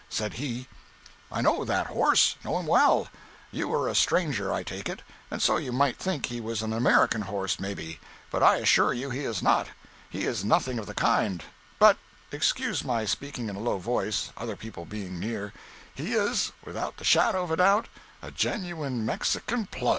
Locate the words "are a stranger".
3.75-4.51